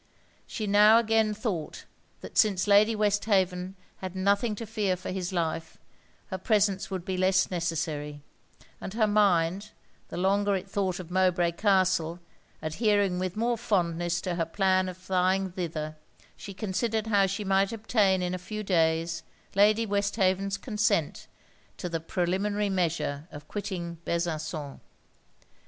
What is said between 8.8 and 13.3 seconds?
and her mind, the longer it thought of Mowbray Castle, adhering